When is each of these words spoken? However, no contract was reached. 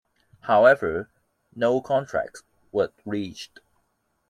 However, 0.39 1.11
no 1.53 1.79
contract 1.79 2.41
was 2.71 2.89
reached. 3.05 3.59